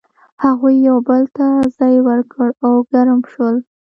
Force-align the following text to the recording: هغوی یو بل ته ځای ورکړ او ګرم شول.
هغوی 0.43 0.75
یو 0.87 0.97
بل 1.09 1.23
ته 1.37 1.47
ځای 1.77 1.95
ورکړ 2.07 2.47
او 2.65 2.73
ګرم 2.91 3.19
شول. 3.31 3.55